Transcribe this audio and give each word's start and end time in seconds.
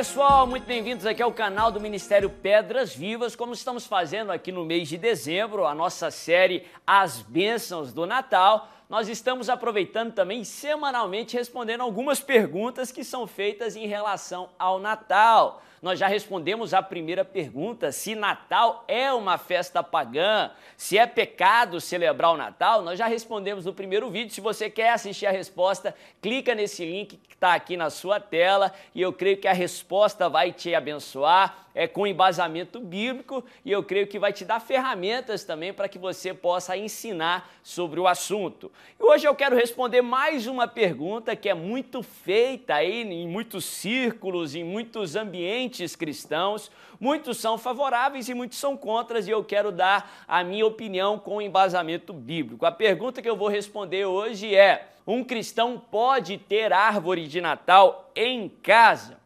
pessoal, 0.00 0.46
muito 0.46 0.64
bem-vindos 0.64 1.04
aqui 1.04 1.22
ao 1.22 1.30
canal 1.30 1.70
do 1.70 1.78
Ministério 1.78 2.30
Pedras 2.30 2.96
Vivas. 2.96 3.36
Como 3.36 3.52
estamos 3.52 3.84
fazendo 3.86 4.32
aqui 4.32 4.50
no 4.50 4.64
mês 4.64 4.88
de 4.88 4.96
dezembro, 4.96 5.66
a 5.66 5.74
nossa 5.74 6.10
série 6.10 6.66
As 6.86 7.20
Bênçãos 7.20 7.92
do 7.92 8.06
Natal, 8.06 8.70
nós 8.88 9.10
estamos 9.10 9.50
aproveitando 9.50 10.14
também 10.14 10.42
semanalmente 10.42 11.36
respondendo 11.36 11.82
algumas 11.82 12.18
perguntas 12.18 12.90
que 12.90 13.04
são 13.04 13.26
feitas 13.26 13.76
em 13.76 13.86
relação 13.86 14.48
ao 14.58 14.78
Natal. 14.78 15.62
Nós 15.82 15.98
já 15.98 16.06
respondemos 16.06 16.74
a 16.74 16.82
primeira 16.82 17.24
pergunta: 17.24 17.90
se 17.90 18.14
Natal 18.14 18.84
é 18.86 19.12
uma 19.12 19.38
festa 19.38 19.82
pagã, 19.82 20.50
se 20.76 20.98
é 20.98 21.06
pecado 21.06 21.80
celebrar 21.80 22.32
o 22.32 22.36
Natal. 22.36 22.82
Nós 22.82 22.98
já 22.98 23.06
respondemos 23.06 23.64
no 23.64 23.72
primeiro 23.72 24.10
vídeo. 24.10 24.34
Se 24.34 24.40
você 24.40 24.68
quer 24.68 24.92
assistir 24.92 25.26
a 25.26 25.30
resposta, 25.30 25.94
clica 26.20 26.54
nesse 26.54 26.84
link 26.84 27.16
que 27.16 27.34
está 27.34 27.54
aqui 27.54 27.76
na 27.76 27.88
sua 27.88 28.20
tela 28.20 28.72
e 28.94 29.00
eu 29.00 29.12
creio 29.12 29.38
que 29.38 29.48
a 29.48 29.52
resposta 29.52 30.28
vai 30.28 30.52
te 30.52 30.74
abençoar 30.74 31.69
é, 31.74 31.86
com 31.86 32.06
embasamento 32.06 32.80
bíblico 32.80 33.44
e 33.64 33.70
eu 33.70 33.82
creio 33.82 34.06
que 34.06 34.18
vai 34.18 34.32
te 34.32 34.44
dar 34.44 34.60
ferramentas 34.60 35.44
também 35.44 35.72
para 35.72 35.88
que 35.88 35.98
você 35.98 36.34
possa 36.34 36.76
ensinar 36.76 37.50
sobre 37.62 38.00
o 38.00 38.06
assunto. 38.06 38.70
E 38.98 39.02
hoje 39.02 39.26
eu 39.26 39.34
quero 39.34 39.56
responder 39.56 40.02
mais 40.02 40.46
uma 40.46 40.66
pergunta 40.66 41.36
que 41.36 41.48
é 41.48 41.54
muito 41.54 42.02
feita 42.02 42.74
aí 42.74 43.02
em 43.02 43.28
muitos 43.28 43.64
círculos, 43.64 44.54
em 44.54 44.64
muitos 44.64 45.16
ambientes 45.16 45.94
cristãos. 45.94 46.70
Muitos 46.98 47.38
são 47.38 47.56
favoráveis 47.56 48.28
e 48.28 48.34
muitos 48.34 48.58
são 48.58 48.76
contras 48.76 49.26
e 49.26 49.30
eu 49.30 49.42
quero 49.42 49.72
dar 49.72 50.24
a 50.26 50.44
minha 50.44 50.66
opinião 50.66 51.18
com 51.18 51.40
embasamento 51.40 52.12
bíblico. 52.12 52.66
A 52.66 52.72
pergunta 52.72 53.22
que 53.22 53.30
eu 53.30 53.36
vou 53.36 53.48
responder 53.48 54.04
hoje 54.04 54.54
é: 54.54 54.88
um 55.06 55.24
cristão 55.24 55.78
pode 55.90 56.36
ter 56.36 56.72
árvore 56.72 57.26
de 57.26 57.40
Natal 57.40 58.10
em 58.14 58.48
casa? 58.48 59.19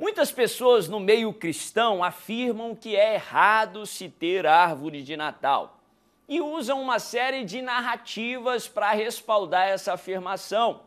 Muitas 0.00 0.32
pessoas 0.32 0.88
no 0.88 0.98
meio 0.98 1.30
cristão 1.30 2.02
afirmam 2.02 2.74
que 2.74 2.96
é 2.96 3.16
errado 3.16 3.84
se 3.84 4.08
ter 4.08 4.46
árvore 4.46 5.02
de 5.02 5.14
Natal 5.14 5.78
e 6.26 6.40
usam 6.40 6.80
uma 6.80 6.98
série 6.98 7.44
de 7.44 7.60
narrativas 7.60 8.66
para 8.66 8.92
respaldar 8.92 9.68
essa 9.68 9.92
afirmação. 9.92 10.80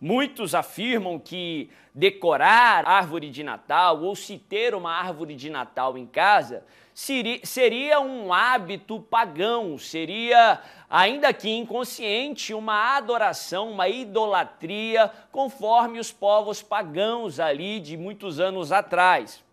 Muitos 0.00 0.54
afirmam 0.54 1.18
que 1.18 1.70
decorar 1.94 2.86
árvore 2.86 3.30
de 3.30 3.42
Natal 3.42 4.02
ou 4.02 4.14
se 4.14 4.38
ter 4.38 4.74
uma 4.74 4.92
árvore 4.92 5.34
de 5.34 5.48
Natal 5.48 5.96
em 5.96 6.06
casa 6.06 6.64
seria 6.96 8.00
um 8.00 8.32
hábito 8.32 8.98
pagão, 8.98 9.76
seria, 9.76 10.62
ainda 10.88 11.30
que 11.34 11.50
inconsciente, 11.50 12.54
uma 12.54 12.96
adoração, 12.96 13.70
uma 13.70 13.86
idolatria, 13.86 15.12
conforme 15.30 15.98
os 15.98 16.10
povos 16.10 16.62
pagãos 16.62 17.38
ali 17.38 17.80
de 17.80 17.98
muitos 17.98 18.40
anos 18.40 18.72
atrás. 18.72 19.44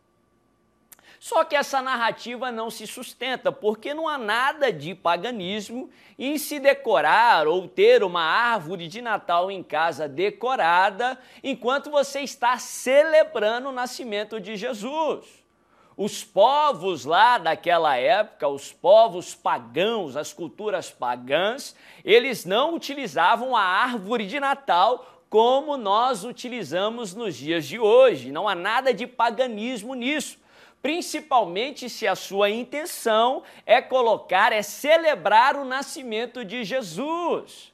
Só 1.24 1.46
que 1.46 1.56
essa 1.56 1.82
narrativa 1.82 2.52
não 2.52 2.70
se 2.70 2.86
sustenta, 2.86 3.50
porque 3.50 3.94
não 3.94 4.10
há 4.10 4.18
nada 4.18 4.74
de 4.74 4.94
paganismo 4.94 5.90
em 6.20 6.38
se 6.38 6.60
decorar 6.60 7.48
ou 7.48 7.66
ter 7.66 8.04
uma 8.04 8.22
árvore 8.22 8.90
de 8.90 9.02
Natal 9.02 9.50
em 9.50 9.64
casa 9.64 10.06
decorada 10.06 11.18
enquanto 11.42 11.90
você 11.90 12.20
está 12.20 12.58
celebrando 12.58 13.70
o 13.70 13.72
nascimento 13.72 14.38
de 14.38 14.58
Jesus. 14.58 15.26
Os 15.96 16.26
povos 16.26 17.06
lá 17.06 17.38
daquela 17.38 17.96
época, 17.96 18.50
os 18.50 18.74
povos 18.74 19.34
pagãos, 19.34 20.18
as 20.18 20.34
culturas 20.34 20.92
pagãs, 20.92 21.74
eles 22.04 22.44
não 22.44 22.76
utilizavam 22.76 23.56
a 23.56 23.64
árvore 23.64 24.28
de 24.28 24.42
Natal 24.42 25.24
como 25.30 25.78
nós 25.78 26.26
utilizamos 26.26 27.16
nos 27.16 27.34
dias 27.38 27.66
de 27.66 27.80
hoje. 27.80 28.30
Não 28.30 28.46
há 28.46 28.54
nada 28.54 28.94
de 28.94 29.08
paganismo 29.08 29.96
nisso. 29.96 30.43
Principalmente 30.84 31.90
se 31.90 32.06
a 32.06 32.14
sua 32.14 32.50
intenção 32.50 33.42
é 33.66 33.82
colocar, 33.82 34.52
é 34.52 34.62
celebrar 34.62 35.56
o 35.56 35.64
nascimento 35.64 36.44
de 36.44 36.66
Jesus. 36.66 37.72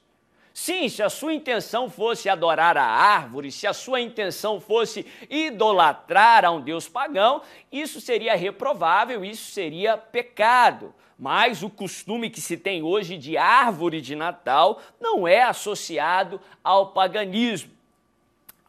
Sim, 0.54 0.88
se 0.88 1.02
a 1.02 1.10
sua 1.10 1.34
intenção 1.34 1.90
fosse 1.90 2.28
adorar 2.28 2.76
a 2.76 2.84
árvore, 2.84 3.50
se 3.50 3.66
a 3.66 3.72
sua 3.72 4.00
intenção 4.00 4.60
fosse 4.60 5.04
idolatrar 5.28 6.44
a 6.44 6.52
um 6.52 6.60
deus 6.60 6.88
pagão, 6.88 7.42
isso 7.72 8.00
seria 8.00 8.36
reprovável, 8.36 9.24
isso 9.24 9.50
seria 9.50 9.98
pecado. 9.98 10.94
Mas 11.18 11.64
o 11.64 11.68
costume 11.68 12.30
que 12.30 12.40
se 12.40 12.56
tem 12.56 12.80
hoje 12.80 13.18
de 13.18 13.36
árvore 13.36 14.00
de 14.00 14.14
Natal 14.14 14.80
não 15.00 15.26
é 15.26 15.42
associado 15.42 16.40
ao 16.62 16.92
paganismo. 16.92 17.79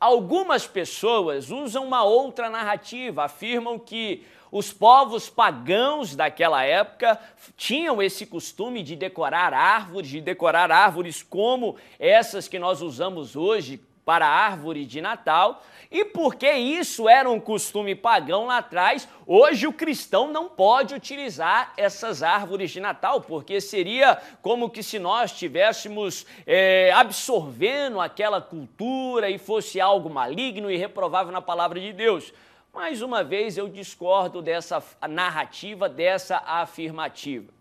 Algumas 0.01 0.65
pessoas 0.65 1.51
usam 1.51 1.85
uma 1.85 2.03
outra 2.03 2.49
narrativa, 2.49 3.23
afirmam 3.23 3.77
que 3.77 4.25
os 4.51 4.73
povos 4.73 5.29
pagãos 5.29 6.15
daquela 6.15 6.63
época 6.63 7.19
tinham 7.55 8.01
esse 8.01 8.25
costume 8.25 8.81
de 8.81 8.95
decorar 8.95 9.53
árvores, 9.53 10.09
de 10.09 10.19
decorar 10.19 10.71
árvores 10.71 11.21
como 11.21 11.75
essas 11.99 12.47
que 12.47 12.57
nós 12.57 12.81
usamos 12.81 13.35
hoje 13.35 13.79
para 14.05 14.25
a 14.25 14.29
árvore 14.29 14.85
de 14.85 15.01
Natal. 15.01 15.63
E 15.91 16.05
porque 16.05 16.49
isso 16.49 17.09
era 17.09 17.29
um 17.29 17.39
costume 17.39 17.95
pagão 17.95 18.45
lá 18.45 18.59
atrás, 18.59 19.07
hoje 19.27 19.67
o 19.67 19.73
cristão 19.73 20.31
não 20.31 20.47
pode 20.47 20.95
utilizar 20.95 21.73
essas 21.75 22.23
árvores 22.23 22.71
de 22.71 22.79
Natal, 22.79 23.19
porque 23.21 23.59
seria 23.59 24.17
como 24.41 24.69
que 24.69 24.81
se 24.81 24.97
nós 24.97 25.31
estivéssemos 25.31 26.25
é, 26.47 26.91
absorvendo 26.93 27.99
aquela 27.99 28.41
cultura 28.41 29.29
e 29.29 29.37
fosse 29.37 29.81
algo 29.81 30.09
maligno 30.09 30.71
e 30.71 30.77
reprovável 30.77 31.33
na 31.33 31.41
palavra 31.41 31.79
de 31.79 31.91
Deus. 31.91 32.33
Mais 32.73 33.01
uma 33.01 33.21
vez 33.21 33.57
eu 33.57 33.67
discordo 33.67 34.41
dessa 34.41 34.81
narrativa, 35.09 35.89
dessa 35.89 36.37
afirmativa. 36.37 37.60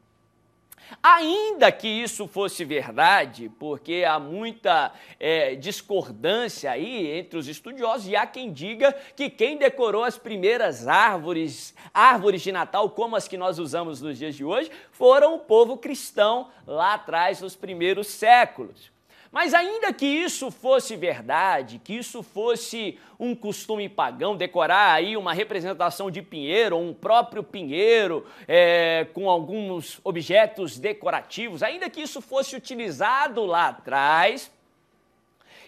Ainda 1.02 1.70
que 1.70 1.88
isso 1.88 2.26
fosse 2.26 2.64
verdade, 2.64 3.50
porque 3.58 4.04
há 4.06 4.18
muita 4.18 4.92
é, 5.18 5.54
discordância 5.54 6.70
aí 6.70 7.18
entre 7.18 7.38
os 7.38 7.48
estudiosos, 7.48 8.08
e 8.08 8.16
há 8.16 8.26
quem 8.26 8.52
diga 8.52 8.92
que 9.14 9.30
quem 9.30 9.56
decorou 9.56 10.04
as 10.04 10.18
primeiras 10.18 10.86
árvores, 10.86 11.74
árvores 11.92 12.42
de 12.42 12.52
Natal, 12.52 12.90
como 12.90 13.16
as 13.16 13.28
que 13.28 13.36
nós 13.36 13.58
usamos 13.58 14.00
nos 14.00 14.18
dias 14.18 14.34
de 14.34 14.44
hoje, 14.44 14.70
foram 14.92 15.34
o 15.34 15.38
povo 15.38 15.76
cristão 15.76 16.48
lá 16.66 16.94
atrás, 16.94 17.40
nos 17.40 17.56
primeiros 17.56 18.08
séculos. 18.08 18.90
Mas 19.32 19.54
ainda 19.54 19.92
que 19.92 20.06
isso 20.06 20.50
fosse 20.50 20.96
verdade, 20.96 21.80
que 21.82 21.94
isso 21.94 22.20
fosse 22.20 22.98
um 23.18 23.32
costume 23.34 23.88
pagão, 23.88 24.36
decorar 24.36 24.94
aí 24.94 25.16
uma 25.16 25.32
representação 25.32 26.10
de 26.10 26.20
pinheiro, 26.20 26.76
um 26.76 26.92
próprio 26.92 27.44
pinheiro, 27.44 28.26
é, 28.48 29.06
com 29.14 29.30
alguns 29.30 30.00
objetos 30.02 30.78
decorativos, 30.78 31.62
ainda 31.62 31.88
que 31.88 32.00
isso 32.00 32.20
fosse 32.20 32.56
utilizado 32.56 33.46
lá 33.46 33.68
atrás, 33.68 34.50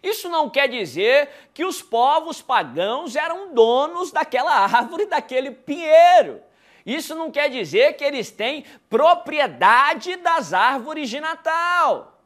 isso 0.02 0.28
não 0.28 0.50
quer 0.50 0.68
dizer 0.68 1.28
que 1.54 1.64
os 1.64 1.80
povos 1.80 2.42
pagãos 2.42 3.14
eram 3.14 3.54
donos 3.54 4.10
daquela 4.10 4.52
árvore, 4.52 5.06
daquele 5.06 5.52
pinheiro. 5.52 6.40
Isso 6.84 7.14
não 7.14 7.30
quer 7.30 7.48
dizer 7.48 7.92
que 7.92 8.02
eles 8.02 8.28
têm 8.32 8.64
propriedade 8.90 10.16
das 10.16 10.52
árvores 10.52 11.08
de 11.08 11.20
Natal. 11.20 12.20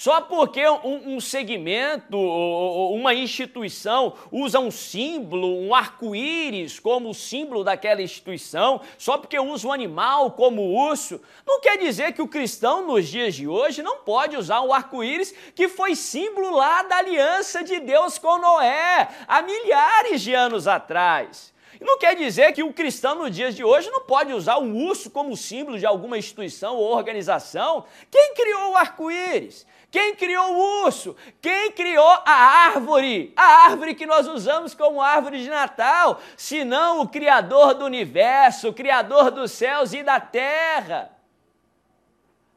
Só 0.00 0.22
porque 0.22 0.66
um, 0.66 1.16
um 1.16 1.20
segmento, 1.20 2.16
uma 2.16 3.12
instituição 3.12 4.14
usa 4.32 4.58
um 4.58 4.70
símbolo, 4.70 5.60
um 5.60 5.74
arco-íris 5.74 6.80
como 6.80 7.12
símbolo 7.12 7.62
daquela 7.62 8.00
instituição, 8.00 8.80
só 8.96 9.18
porque 9.18 9.38
usa 9.38 9.68
um 9.68 9.72
animal 9.72 10.30
como 10.30 10.62
o 10.62 10.88
urso, 10.88 11.20
não 11.46 11.60
quer 11.60 11.76
dizer 11.76 12.14
que 12.14 12.22
o 12.22 12.28
cristão 12.28 12.86
nos 12.86 13.08
dias 13.08 13.34
de 13.34 13.46
hoje 13.46 13.82
não 13.82 13.98
pode 13.98 14.38
usar 14.38 14.62
um 14.62 14.72
arco-íris 14.72 15.34
que 15.54 15.68
foi 15.68 15.94
símbolo 15.94 16.56
lá 16.56 16.82
da 16.82 16.96
aliança 16.96 17.62
de 17.62 17.78
Deus 17.78 18.16
com 18.16 18.38
Noé, 18.38 19.06
há 19.28 19.42
milhares 19.42 20.22
de 20.22 20.32
anos 20.32 20.66
atrás. 20.66 21.52
Não 21.78 21.98
quer 21.98 22.16
dizer 22.16 22.52
que 22.52 22.62
o 22.62 22.72
cristão 22.72 23.14
nos 23.14 23.34
dias 23.34 23.54
de 23.54 23.62
hoje 23.62 23.90
não 23.90 24.00
pode 24.00 24.32
usar 24.32 24.58
um 24.58 24.74
urso 24.86 25.10
como 25.10 25.36
símbolo 25.36 25.78
de 25.78 25.86
alguma 25.86 26.18
instituição 26.18 26.76
ou 26.76 26.96
organização. 26.96 27.84
Quem 28.10 28.34
criou 28.34 28.70
o 28.70 28.76
arco-íris? 28.76 29.66
Quem 29.90 30.14
criou 30.14 30.54
o 30.54 30.84
urso? 30.84 31.16
Quem 31.40 31.72
criou 31.72 32.08
a 32.24 32.32
árvore? 32.32 33.32
A 33.36 33.64
árvore 33.64 33.94
que 33.94 34.06
nós 34.06 34.26
usamos 34.26 34.72
como 34.72 35.02
árvore 35.02 35.42
de 35.42 35.50
Natal, 35.50 36.20
senão 36.36 37.00
o 37.00 37.08
Criador 37.08 37.74
do 37.74 37.84
universo, 37.84 38.68
o 38.68 38.74
Criador 38.74 39.30
dos 39.30 39.50
céus 39.52 39.92
e 39.92 40.02
da 40.02 40.20
terra. 40.20 41.19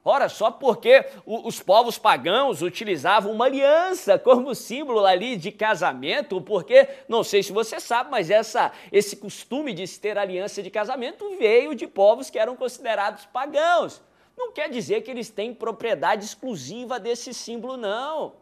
Ora, 0.06 0.28
só 0.28 0.52
porque 0.52 1.06
os 1.26 1.62
povos 1.62 1.98
pagãos 1.98 2.62
utilizavam 2.62 3.32
uma 3.32 3.46
aliança 3.46 4.20
como 4.20 4.54
símbolo 4.54 5.06
ali 5.06 5.38
de 5.38 5.50
casamento, 5.50 6.42
porque, 6.42 6.90
não 7.08 7.24
sei 7.24 7.42
se 7.42 7.54
você 7.54 7.80
sabe, 7.80 8.12
mas 8.12 8.30
essa, 8.30 8.74
esse 8.92 9.16
costume 9.16 9.74
de 9.74 9.88
se 9.88 10.02
ter 10.02 10.18
aliança 10.18 10.62
de 10.62 10.70
casamento 10.70 11.38
veio 11.38 11.74
de 11.74 11.88
povos 11.88 12.30
que 12.30 12.38
eram 12.38 12.54
considerados 12.58 13.26
pagãos. 13.28 14.02
Não 14.36 14.52
quer 14.52 14.70
dizer 14.70 15.04
que 15.04 15.12
eles 15.12 15.30
têm 15.30 15.54
propriedade 15.54 16.26
exclusiva 16.26 17.00
desse 17.00 17.34
símbolo, 17.34 17.78
não. 17.78 18.34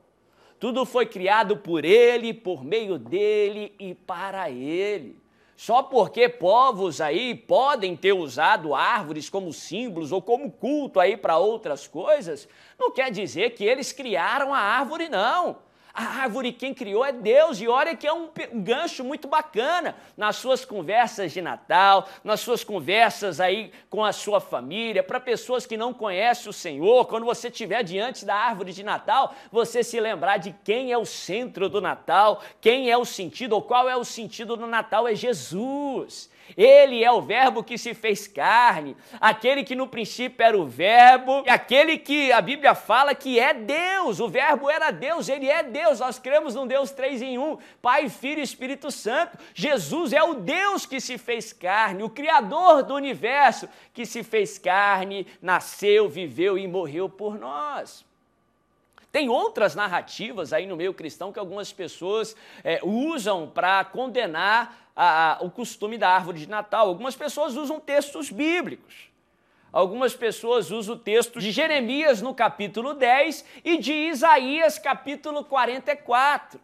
Tudo 0.60 0.84
foi 0.84 1.06
criado 1.06 1.58
por 1.58 1.86
Ele, 1.86 2.34
por 2.34 2.64
meio 2.64 2.98
dele 2.98 3.76
e 3.78 3.94
para 3.94 4.50
Ele. 4.50 5.16
Só 5.56 5.84
porque 5.84 6.28
povos 6.28 7.00
aí 7.00 7.36
podem 7.36 7.96
ter 7.96 8.14
usado 8.14 8.74
árvores 8.74 9.30
como 9.30 9.54
símbolos 9.54 10.12
ou 10.12 10.22
como 10.22 10.52
culto 10.52 11.00
aí 11.00 11.16
para 11.16 11.38
outras 11.38 11.88
coisas, 11.88 12.48
não 12.80 12.92
quer 12.92 13.12
dizer 13.12 13.52
que 13.52 13.64
eles 13.64 13.92
criaram 13.92 14.54
a 14.54 14.60
árvore, 14.60 15.08
não. 15.08 15.58
A 15.94 16.22
árvore 16.22 16.54
quem 16.54 16.74
criou 16.74 17.04
é 17.04 17.12
Deus, 17.12 17.60
e 17.60 17.68
olha 17.68 17.96
que 17.96 18.08
é 18.08 18.14
um, 18.14 18.30
gancho 18.54 19.04
muito 19.04 19.28
bacana 19.28 19.96
nas 20.16 20.38
suas 20.38 20.64
conversas 20.64 21.32
de 21.32 21.42
Natal, 21.42 22.08
nas 22.24 22.40
suas 22.40 22.64
conversas 22.64 23.40
aí 23.40 23.72
com 23.90 24.04
a 24.04 24.14
sua 24.14 24.40
família, 24.40 25.04
para 25.04 25.20
pessoas 25.20 25.66
que 25.66 25.76
não 25.76 25.94
conhecem 25.94 26.50
o 26.50 26.54
Senhor, 26.54 27.06
quando 27.08 27.26
você 27.26 27.50
estiver 27.50 27.84
diante 27.84 28.26
da 28.26 28.36
árvore 28.36 28.72
de 28.72 28.84
Natal, 28.84 29.36
você 29.52 29.84
se 29.84 30.00
lembrar 30.00 30.38
de 30.38 30.56
quem 30.64 30.92
é 30.92 30.98
o 30.98 31.06
centro 31.06 31.68
do 31.68 31.82
Natal, 31.82 32.42
quem 32.62 32.90
é 32.90 32.98
o 32.98 33.06
sentido, 33.06 33.54
ou 33.54 33.62
qual 33.62 33.90
é 33.90 33.96
o 33.96 34.06
sentido 34.06 34.56
do 34.56 34.68
Natal, 34.68 35.08
é 35.08 35.16
Jesus. 35.16 36.30
Ele 36.58 37.04
é 37.04 37.12
o 37.12 37.22
Verbo 37.22 37.64
que 37.64 37.78
se 37.78 37.94
fez 37.94 38.28
carne, 38.28 38.96
aquele 39.20 39.64
que 39.64 39.76
no 39.76 39.88
princípio 39.88 40.44
era 40.44 40.58
o 40.58 40.66
Verbo, 40.66 41.44
e 41.46 41.50
aquele 41.50 41.98
que 41.98 42.32
a 42.32 42.42
Bíblia 42.42 42.76
fala 42.76 43.16
que 43.16 43.40
é 43.40 43.54
Deus. 43.54 44.20
O 44.20 44.28
Verbo 44.28 44.70
era 44.70 44.92
Deus, 44.92 45.30
ele 45.30 45.50
é 45.50 45.64
Deus. 45.64 46.00
Nós 46.00 46.20
cremos 46.20 46.56
num 46.56 46.68
Deus 46.68 46.92
três 46.92 47.22
em 47.22 47.38
um: 47.38 47.58
Pai, 47.82 48.10
Filho 48.10 48.40
e 48.40 48.44
Espírito 48.44 48.92
Santo. 48.92 49.38
Jesus 49.54 50.14
é 50.14 50.24
o 50.24 50.36
Deus 50.36 50.86
que 50.86 51.00
se 51.00 51.18
fez 51.18 51.54
carne, 51.54 52.04
o 52.04 52.10
Criador 52.10 52.84
do 52.84 52.96
universo 52.96 53.68
que 53.94 54.06
se 54.06 54.24
fez 54.24 54.58
carne, 54.58 55.28
nasceu, 55.42 56.10
viveu 56.10 56.58
e 56.58 56.68
morreu 56.68 57.10
por 57.10 57.38
nós. 57.38 58.06
Tem 59.12 59.30
outras 59.30 59.76
narrativas 59.76 60.54
aí 60.54 60.66
no 60.66 60.78
meio 60.78 60.94
cristão 60.94 61.34
que 61.34 61.40
algumas 61.40 61.74
pessoas 61.74 62.36
é, 62.64 62.80
usam 62.84 63.50
para 63.50 63.84
condenar 63.84 64.90
a, 64.96 65.34
a, 65.34 65.44
o 65.44 65.52
costume 65.52 65.98
da 65.98 66.10
árvore 66.10 66.40
de 66.40 66.50
Natal. 66.50 66.88
Algumas 66.88 67.16
pessoas 67.16 67.56
usam 67.56 67.80
textos 67.80 68.30
bíblicos. 68.30 69.12
Algumas 69.72 70.14
pessoas 70.14 70.70
usam 70.72 70.96
o 70.96 71.00
texto 71.00 71.40
de 71.40 71.52
Jeremias 71.52 72.22
no 72.22 72.34
capítulo 72.34 72.94
10 72.94 73.46
e 73.64 73.78
de 73.78 73.94
Isaías 73.94 74.78
capítulo 74.78 75.44
44. 75.46 76.60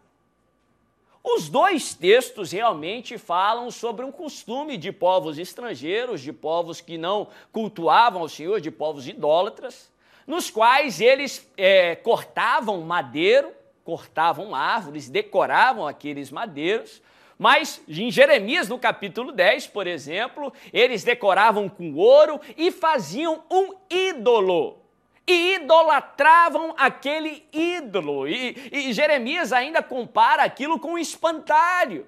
Os 1.23 1.49
dois 1.49 1.93
textos 1.93 2.53
realmente 2.53 3.17
falam 3.17 3.69
sobre 3.69 4.05
um 4.05 4.11
costume 4.11 4.77
de 4.77 4.93
povos 4.93 5.37
estrangeiros, 5.37 6.21
de 6.21 6.31
povos 6.31 6.79
que 6.79 6.97
não 6.97 7.27
cultuavam 7.51 8.21
o 8.21 8.29
Senhor, 8.29 8.61
de 8.61 8.71
povos 8.71 9.07
idólatras, 9.07 9.91
nos 10.27 10.51
quais 10.51 10.99
eles 10.99 11.49
é, 11.55 11.95
cortavam 11.95 12.81
madeiro, 12.81 13.51
cortavam 13.85 14.53
árvores, 14.53 15.07
decoravam 15.07 15.87
aqueles 15.87 16.29
madeiros, 16.29 17.01
mas 17.39 17.81
em 17.87 18.11
Jeremias, 18.11 18.67
no 18.67 18.77
capítulo 18.77 19.31
10, 19.31 19.67
por 19.67 19.87
exemplo, 19.87 20.51
eles 20.73 21.03
decoravam 21.03 21.69
com 21.69 21.93
ouro 21.93 22.41
e 22.57 22.71
faziam 22.71 23.43
um 23.49 23.73
ídolo. 23.89 24.79
E 25.25 25.55
idolatravam 25.55 26.73
aquele 26.77 27.45
ídolo. 27.51 28.27
E, 28.27 28.69
e 28.71 28.93
Jeremias 28.93 29.53
ainda 29.53 29.83
compara 29.83 30.43
aquilo 30.43 30.79
com 30.79 30.93
um 30.93 30.97
espantalho. 30.97 32.07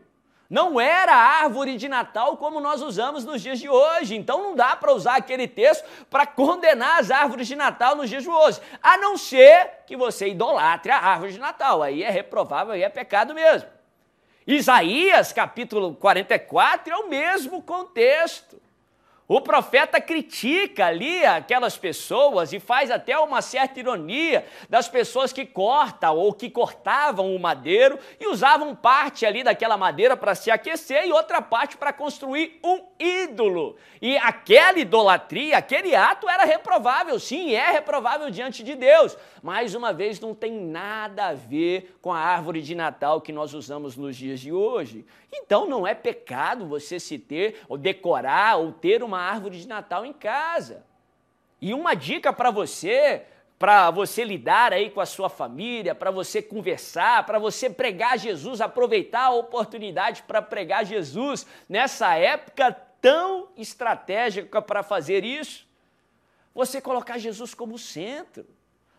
Não 0.49 0.81
era 0.81 1.13
árvore 1.13 1.77
de 1.77 1.87
Natal 1.87 2.35
como 2.37 2.59
nós 2.59 2.81
usamos 2.81 3.23
nos 3.23 3.39
dias 3.41 3.59
de 3.59 3.69
hoje. 3.69 4.15
Então 4.15 4.41
não 4.41 4.55
dá 4.55 4.75
para 4.75 4.91
usar 4.91 5.17
aquele 5.17 5.47
texto 5.47 5.85
para 6.09 6.25
condenar 6.25 6.99
as 6.99 7.11
árvores 7.11 7.47
de 7.47 7.55
Natal 7.55 7.95
nos 7.95 8.09
dias 8.09 8.23
de 8.23 8.29
hoje. 8.29 8.59
A 8.81 8.97
não 8.97 9.15
ser 9.15 9.83
que 9.85 9.95
você 9.95 10.29
idolatre 10.29 10.91
a 10.91 10.97
árvore 10.97 11.33
de 11.33 11.39
Natal. 11.39 11.83
Aí 11.83 12.01
é 12.01 12.09
reprovável, 12.09 12.73
aí 12.73 12.81
é 12.81 12.89
pecado 12.89 13.35
mesmo. 13.35 13.69
Isaías 14.47 15.31
capítulo 15.31 15.93
44 15.93 16.91
é 16.91 16.97
o 16.97 17.07
mesmo 17.07 17.61
contexto. 17.61 18.59
O 19.31 19.39
profeta 19.41 20.01
critica 20.01 20.87
ali 20.87 21.23
aquelas 21.23 21.77
pessoas 21.77 22.51
e 22.51 22.59
faz 22.59 22.89
até 22.89 23.15
uma 23.19 23.43
certa 23.43 23.79
ironia 23.79 24.43
das 24.67 24.89
pessoas 24.89 25.31
que 25.31 25.45
cortam 25.45 26.17
ou 26.17 26.33
que 26.33 26.49
cortavam 26.49 27.35
o 27.35 27.39
madeiro 27.39 27.99
e 28.19 28.25
usavam 28.25 28.75
parte 28.75 29.27
ali 29.27 29.43
daquela 29.43 29.77
madeira 29.77 30.17
para 30.17 30.33
se 30.33 30.49
aquecer 30.49 31.05
e 31.05 31.11
outra 31.11 31.43
parte 31.43 31.77
para 31.77 31.93
construir 31.93 32.59
um 32.63 32.81
ídolo. 32.99 33.77
E 34.01 34.17
aquela 34.17 34.79
idolatria, 34.79 35.59
aquele 35.59 35.95
ato 35.95 36.27
era 36.27 36.43
reprovável, 36.43 37.19
sim, 37.19 37.53
é 37.53 37.69
reprovável 37.69 38.31
diante 38.31 38.63
de 38.63 38.73
Deus. 38.73 39.15
Mais 39.43 39.75
uma 39.75 39.93
vez, 39.93 40.19
não 40.19 40.33
tem 40.33 40.51
nada 40.51 41.27
a 41.27 41.33
ver 41.35 41.95
com 42.01 42.11
a 42.11 42.19
árvore 42.19 42.63
de 42.63 42.73
Natal 42.73 43.21
que 43.21 43.31
nós 43.31 43.53
usamos 43.53 43.95
nos 43.95 44.17
dias 44.17 44.39
de 44.39 44.51
hoje. 44.51 45.05
Então 45.31 45.67
não 45.67 45.85
é 45.85 45.93
pecado 45.93 46.65
você 46.65 46.99
se 46.99 47.19
ter, 47.19 47.61
ou 47.69 47.77
decorar, 47.77 48.57
ou 48.57 48.71
ter 48.71 49.03
uma 49.03 49.18
árvore 49.21 49.59
de 49.59 49.67
Natal 49.67 50.05
em 50.05 50.13
casa. 50.13 50.83
E 51.61 51.73
uma 51.73 51.93
dica 51.93 52.31
para 52.31 52.51
você, 52.51 53.25
para 53.57 53.91
você 53.91 54.23
lidar 54.23 54.71
aí 54.71 54.89
com 54.89 55.01
a 55.01 55.05
sua 55.05 55.29
família, 55.29 55.93
para 55.93 56.11
você 56.11 56.41
conversar, 56.41 57.25
para 57.25 57.37
você 57.37 57.69
pregar 57.69 58.17
Jesus, 58.17 58.61
aproveitar 58.61 59.25
a 59.25 59.31
oportunidade 59.31 60.23
para 60.23 60.41
pregar 60.41 60.85
Jesus 60.85 61.45
nessa 61.67 62.15
época 62.15 62.71
tão 63.01 63.49
estratégica 63.57 64.61
para 64.61 64.83
fazer 64.83 65.23
isso. 65.23 65.67
Você 66.53 66.81
colocar 66.81 67.17
Jesus 67.17 67.53
como 67.53 67.77
centro. 67.77 68.45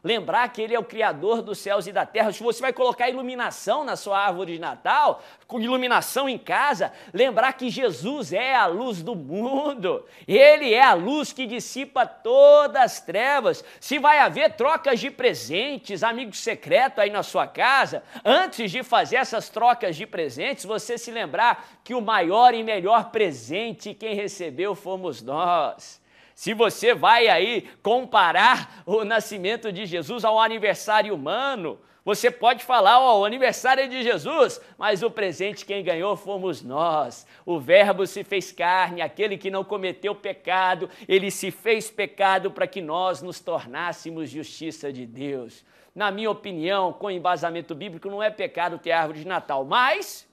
Lembrar 0.03 0.49
que 0.49 0.63
Ele 0.63 0.75
é 0.75 0.79
o 0.79 0.85
Criador 0.85 1.43
dos 1.43 1.59
céus 1.59 1.87
e 1.87 1.93
da 1.93 2.07
terra. 2.07 2.33
Se 2.33 2.43
você 2.43 2.61
vai 2.61 2.73
colocar 2.73 3.11
iluminação 3.11 3.85
na 3.85 3.97
sua 3.97 4.19
árvore 4.19 4.55
de 4.55 4.59
Natal, 4.59 5.23
com 5.47 5.61
iluminação 5.61 6.27
em 6.27 6.39
casa, 6.39 6.91
lembrar 7.13 7.53
que 7.53 7.69
Jesus 7.69 8.33
é 8.33 8.55
a 8.55 8.67
luz 8.67 9.03
do 9.03 9.15
mundo. 9.15 10.07
Ele 10.27 10.73
é 10.73 10.83
a 10.83 10.95
luz 10.95 11.35
que 11.35 11.47
dissipa 11.47 12.07
todas 12.07 12.83
as 12.83 13.01
trevas. 13.03 13.63
Se 13.79 13.99
vai 13.99 14.19
haver 14.19 14.55
trocas 14.55 14.99
de 15.01 15.11
presentes, 15.11 16.03
amigo 16.03 16.35
secreto 16.35 16.99
aí 17.01 17.11
na 17.11 17.23
sua 17.23 17.47
casa, 17.47 18.03
antes 18.25 18.71
de 18.71 18.83
fazer 18.83 19.17
essas 19.17 19.51
trocas 19.51 19.97
de 19.97 20.07
presentes, 20.07 20.65
você 20.65 20.97
se 20.97 21.11
lembrar 21.11 21.69
que 21.85 21.95
o 21.95 22.01
maior 22.01 22.55
e 22.55 22.63
melhor 22.63 23.11
presente 23.11 23.93
quem 23.93 24.15
recebeu 24.15 24.75
fomos 24.75 25.21
nós. 25.21 26.00
Se 26.41 26.55
você 26.55 26.95
vai 26.95 27.29
aí 27.29 27.69
comparar 27.83 28.83
o 28.87 29.05
nascimento 29.05 29.71
de 29.71 29.85
Jesus 29.85 30.25
ao 30.25 30.41
aniversário 30.41 31.15
humano, 31.15 31.79
você 32.03 32.31
pode 32.31 32.65
falar, 32.65 32.99
ó, 32.99 33.15
oh, 33.15 33.21
o 33.21 33.25
aniversário 33.27 33.85
é 33.85 33.87
de 33.87 34.03
Jesus, 34.03 34.59
mas 34.79 35.03
o 35.03 35.11
presente 35.11 35.67
quem 35.67 35.85
ganhou 35.85 36.17
fomos 36.17 36.63
nós. 36.63 37.27
O 37.45 37.61
Verbo 37.61 38.07
se 38.07 38.25
fez 38.25 38.53
carne, 38.53 39.03
aquele 39.03 39.37
que 39.37 39.51
não 39.51 39.63
cometeu 39.63 40.15
pecado, 40.15 40.89
ele 41.07 41.31
se 41.31 41.51
fez 41.51 41.91
pecado 41.91 42.51
para 42.51 42.67
que 42.67 42.81
nós 42.81 43.21
nos 43.21 43.39
tornássemos 43.39 44.31
justiça 44.31 44.91
de 44.91 45.05
Deus. 45.05 45.63
Na 45.95 46.11
minha 46.11 46.31
opinião, 46.31 46.91
com 46.91 47.11
embasamento 47.11 47.75
bíblico, 47.75 48.09
não 48.09 48.23
é 48.23 48.31
pecado 48.31 48.79
ter 48.79 48.93
árvore 48.93 49.19
de 49.19 49.27
Natal, 49.27 49.63
mas 49.63 50.27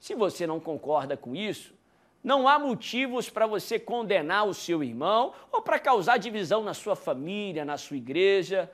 se 0.00 0.16
você 0.16 0.44
não 0.44 0.58
concorda 0.58 1.16
com 1.16 1.36
isso, 1.36 1.72
não 2.22 2.46
há 2.46 2.58
motivos 2.58 3.28
para 3.28 3.46
você 3.46 3.78
condenar 3.78 4.46
o 4.46 4.54
seu 4.54 4.82
irmão 4.82 5.32
ou 5.50 5.60
para 5.60 5.78
causar 5.78 6.18
divisão 6.18 6.62
na 6.62 6.72
sua 6.72 6.94
família, 6.94 7.64
na 7.64 7.76
sua 7.76 7.96
igreja. 7.96 8.70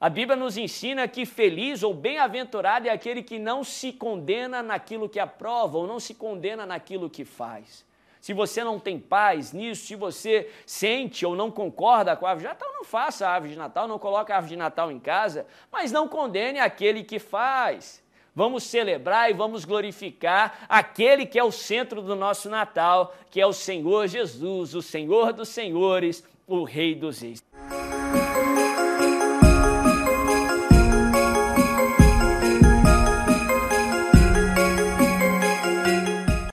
A 0.00 0.08
Bíblia 0.08 0.36
nos 0.36 0.56
ensina 0.56 1.06
que 1.08 1.26
feliz 1.26 1.82
ou 1.82 1.92
bem-aventurado 1.92 2.88
é 2.88 2.90
aquele 2.90 3.22
que 3.22 3.38
não 3.38 3.62
se 3.62 3.92
condena 3.92 4.62
naquilo 4.62 5.08
que 5.08 5.18
aprova 5.18 5.76
ou 5.76 5.86
não 5.86 6.00
se 6.00 6.14
condena 6.14 6.64
naquilo 6.64 7.10
que 7.10 7.24
faz. 7.24 7.84
Se 8.20 8.32
você 8.32 8.64
não 8.64 8.80
tem 8.80 8.98
paz 8.98 9.52
nisso, 9.52 9.86
se 9.86 9.94
você 9.94 10.50
sente 10.66 11.24
ou 11.26 11.36
não 11.36 11.50
concorda 11.50 12.16
com 12.16 12.26
a 12.26 12.30
árvore 12.30 12.46
de 12.46 12.52
Natal, 12.52 12.72
não 12.72 12.84
faça 12.84 13.26
a 13.26 13.32
árvore 13.32 13.52
de 13.52 13.58
Natal, 13.58 13.86
não 13.86 13.98
coloque 13.98 14.32
a 14.32 14.36
árvore 14.36 14.54
de 14.54 14.58
Natal 14.58 14.90
em 14.90 14.98
casa, 14.98 15.46
mas 15.70 15.92
não 15.92 16.08
condene 16.08 16.58
aquele 16.58 17.04
que 17.04 17.18
faz. 17.18 18.02
Vamos 18.38 18.62
celebrar 18.62 19.28
e 19.28 19.34
vamos 19.34 19.64
glorificar 19.64 20.64
aquele 20.68 21.26
que 21.26 21.40
é 21.40 21.42
o 21.42 21.50
centro 21.50 22.00
do 22.00 22.14
nosso 22.14 22.48
Natal, 22.48 23.12
que 23.32 23.40
é 23.40 23.44
o 23.44 23.52
Senhor 23.52 24.06
Jesus, 24.06 24.76
o 24.76 24.80
Senhor 24.80 25.32
dos 25.32 25.48
Senhores, 25.48 26.22
o 26.46 26.62
Rei 26.62 26.94
dos 26.94 27.20
Reis. 27.20 27.42